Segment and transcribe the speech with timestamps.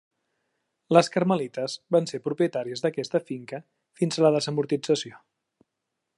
[0.95, 3.61] Les carmelites van ser propietàries d'aquesta finca
[4.01, 5.23] fins a la desamortització.